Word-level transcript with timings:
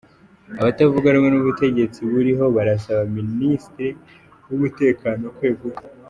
Abatavuga 0.59 1.07
rumwe 1.13 1.29
n’ubutegetsi 1.31 1.99
buriho 2.11 2.45
barasaba 2.55 3.01
Minisitiri 3.17 3.87
w’Umutekano 4.49 5.25
kwegura 5.37 5.77